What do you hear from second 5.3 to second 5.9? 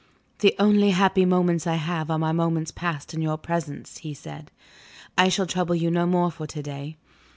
trouble